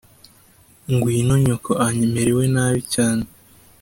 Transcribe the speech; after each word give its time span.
ngwino 0.93 1.33
nyoko 1.45 1.71
amerewe 1.87 2.43
nabi 2.53 2.81
cyane" 2.93 3.23